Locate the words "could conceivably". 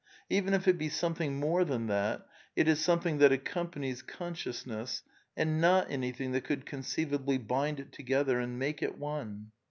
6.43-7.37